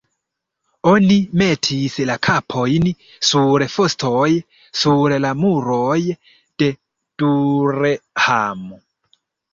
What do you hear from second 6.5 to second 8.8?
de Durham.